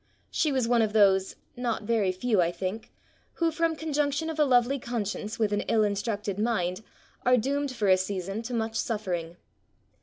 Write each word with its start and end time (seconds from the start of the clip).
She 0.31 0.51
was 0.51 0.67
one 0.67 0.81
of 0.81 0.93
those 0.93 1.35
not 1.55 1.83
very 1.83 2.11
few 2.11 2.41
I 2.41 2.51
think 2.51 2.91
who 3.33 3.51
from 3.51 3.75
conjunction 3.75 4.31
of 4.31 4.39
a 4.39 4.45
lovely 4.45 4.79
conscience 4.79 5.37
with 5.37 5.53
an 5.53 5.61
ill 5.67 5.83
instructed 5.83 6.39
mind, 6.39 6.81
are 7.23 7.37
doomed 7.37 7.71
for 7.75 7.87
a 7.87 7.97
season 7.97 8.41
to 8.41 8.53
much 8.55 8.77
suffering. 8.77 9.37